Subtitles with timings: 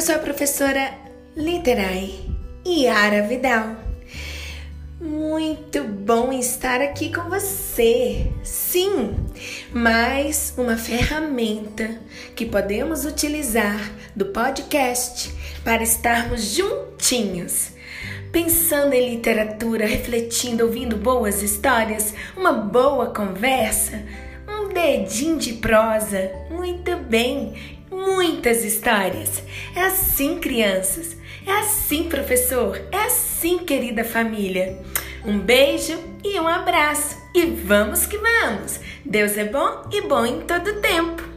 [0.00, 0.94] sou a professora
[1.36, 2.12] Literai
[2.66, 3.76] Yara Vidal.
[5.00, 8.32] Muito bom estar aqui com você.
[8.42, 9.14] Sim,
[9.72, 12.00] mais uma ferramenta
[12.34, 17.72] que podemos utilizar do podcast para estarmos juntinhos.
[18.32, 24.02] Pensando em literatura, refletindo, ouvindo boas histórias, uma boa conversa,
[24.48, 26.32] um dedinho de prosa.
[26.50, 29.42] Muito bem, muitas histórias.
[29.74, 31.16] É assim, crianças.
[31.46, 32.80] É assim, professor.
[32.90, 34.78] É assim, querida família.
[35.24, 37.16] Um beijo e um abraço.
[37.34, 38.78] E vamos que vamos.
[39.04, 41.31] Deus é bom e bom em todo tempo.